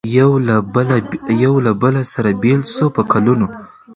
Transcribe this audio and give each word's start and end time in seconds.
یو 1.43 1.55
له 1.65 1.71
بله 1.83 2.01
سره 2.13 2.29
بېل 2.43 2.61
سو 2.75 2.85
په 2.95 3.01
کلونو 3.11 3.47